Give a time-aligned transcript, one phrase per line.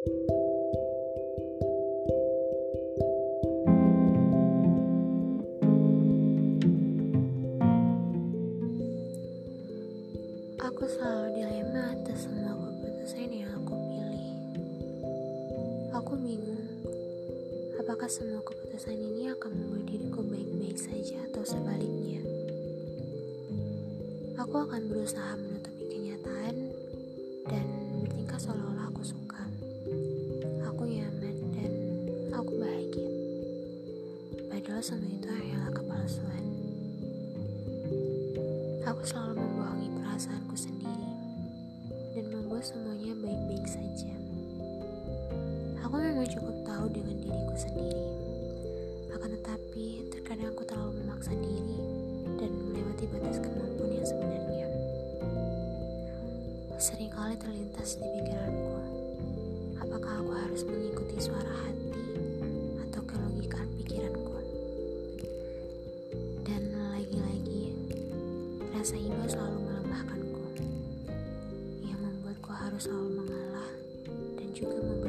[0.00, 0.08] Aku
[10.88, 14.32] selalu dilema atas semua keputusan yang aku pilih.
[15.92, 16.64] Aku bingung,
[17.76, 22.24] apakah semua keputusan ini akan membuat diriku baik-baik saja atau sebaliknya.
[24.40, 26.72] Aku akan berusaha menutupi kenyataan
[27.52, 27.68] dan
[28.00, 28.69] bertingkah seolah-olah
[34.80, 36.44] Semua itu hanyalah kepalsuan.
[38.88, 41.12] Aku selalu membohongi perasaanku sendiri
[42.16, 44.08] dan membuat semuanya baik-baik saja.
[45.84, 48.08] Aku memang cukup tahu dengan diriku sendiri.
[49.12, 51.76] Akan tetapi, terkadang aku terlalu memaksa diri
[52.40, 54.66] dan melewati batas kemampuan yang sebenarnya.
[56.80, 58.80] Seringkali terlintas di pikiranku,
[59.76, 62.09] apakah aku harus mengikuti suara hati
[68.80, 70.40] rasa iba selalu melemahkanku,
[71.84, 73.68] yang membuatku harus selalu mengalah
[74.40, 74.99] dan juga mem